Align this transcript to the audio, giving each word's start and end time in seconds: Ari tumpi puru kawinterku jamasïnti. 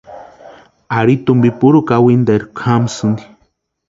Ari 0.99 1.15
tumpi 1.25 1.49
puru 1.59 1.79
kawinterku 1.89 2.57
jamasïnti. 2.65 3.23